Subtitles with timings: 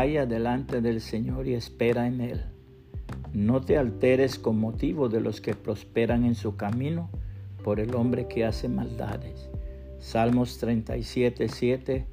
[0.00, 2.40] Calla delante del Señor y espera en Él.
[3.34, 7.10] No te alteres con motivo de los que prosperan en su camino
[7.62, 9.50] por el hombre que hace maldades.
[9.98, 12.06] Salmos 37, 7,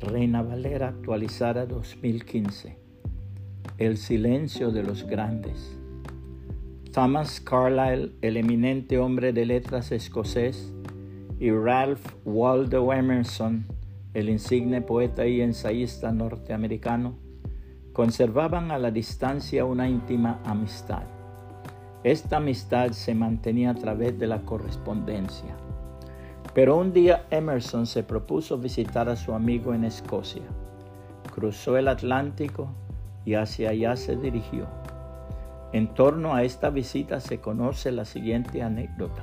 [0.00, 2.78] Reina Valera actualizada 2015.
[3.76, 5.76] El silencio de los grandes.
[6.90, 10.72] Thomas Carlyle, el eminente hombre de letras escocés,
[11.38, 13.66] y Ralph Waldo Emerson,
[14.14, 17.25] el insigne poeta y ensayista norteamericano,
[17.96, 21.04] conservaban a la distancia una íntima amistad.
[22.04, 25.56] Esta amistad se mantenía a través de la correspondencia.
[26.52, 30.42] Pero un día Emerson se propuso visitar a su amigo en Escocia.
[31.34, 32.68] Cruzó el Atlántico
[33.24, 34.66] y hacia allá se dirigió.
[35.72, 39.22] En torno a esta visita se conoce la siguiente anécdota.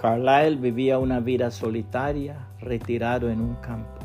[0.00, 4.01] Carlyle vivía una vida solitaria, retirado en un campo.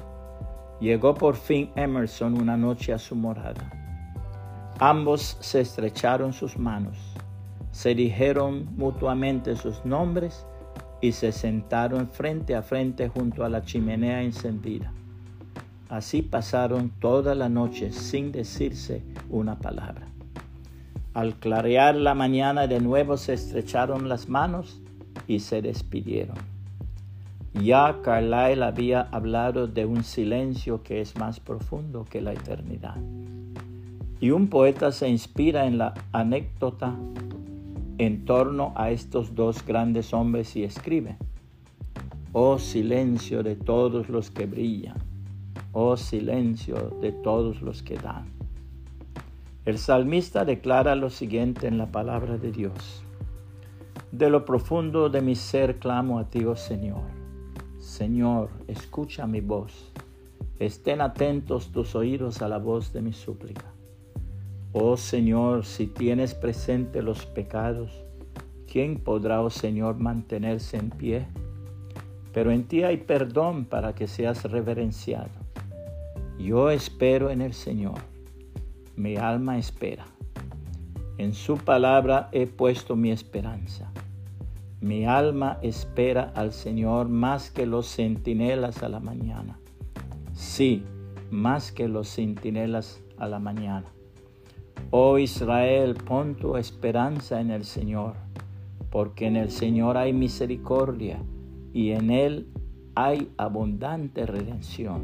[0.80, 3.72] Llegó por fin Emerson una noche a su morada.
[4.80, 6.97] Ambos se estrecharon sus manos,
[7.72, 10.45] se dijeron mutuamente sus nombres
[11.02, 14.94] y se sentaron frente a frente junto a la chimenea encendida.
[15.89, 20.08] Así pasaron toda la noche sin decirse una palabra.
[21.14, 24.81] Al clarear la mañana de nuevo se estrecharon las manos
[25.28, 26.38] y se despidieron.
[27.63, 32.97] Ya Carlyle había hablado de un silencio que es más profundo que la eternidad.
[34.19, 36.95] Y un poeta se inspira en la anécdota
[37.97, 41.17] en torno a estos dos grandes hombres y escribe,
[42.31, 44.97] Oh silencio de todos los que brillan,
[45.73, 48.25] oh silencio de todos los que dan.
[49.66, 53.03] El salmista declara lo siguiente en la palabra de Dios.
[54.11, 57.27] De lo profundo de mi ser clamo a ti, oh Señor.
[57.88, 59.94] Señor, escucha mi voz.
[60.60, 63.64] Estén atentos tus oídos a la voz de mi súplica.
[64.74, 68.03] Oh Señor, si tienes presente los pecados,
[68.70, 71.28] ¿quién podrá, oh Señor, mantenerse en pie?
[72.34, 75.30] Pero en ti hay perdón para que seas reverenciado.
[76.38, 78.00] Yo espero en el Señor.
[78.97, 80.06] Mi alma espera.
[81.18, 83.94] En su palabra he puesto mi esperanza.
[84.80, 89.60] Mi alma espera al Señor más que los centinelas a la mañana.
[90.34, 90.84] Sí,
[91.32, 93.86] más que los centinelas a la mañana.
[94.92, 98.14] Oh Israel, pon tu esperanza en el Señor,
[98.92, 101.24] porque en el Señor hay misericordia
[101.74, 102.48] y en Él
[102.94, 105.02] hay abundante redención.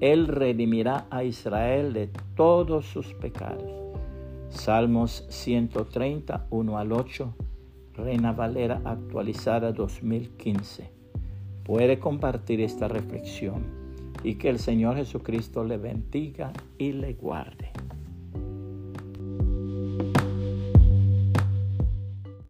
[0.00, 3.70] Él redimirá a Israel de todos sus pecados.
[4.48, 7.34] Salmos 130, 1 al 8,
[7.96, 10.90] Reina Valera actualizada 2015.
[11.64, 13.64] Puede compartir esta reflexión
[14.22, 17.70] y que el Señor Jesucristo le bendiga y le guarde.